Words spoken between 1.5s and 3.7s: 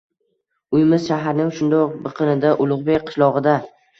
shundoq biqinida Ulug‘bek qishlog‘ida